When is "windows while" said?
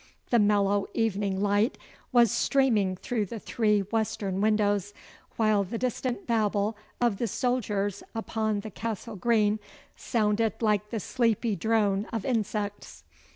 4.41-5.63